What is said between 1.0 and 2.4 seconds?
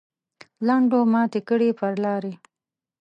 ماتې کړې پر لارې.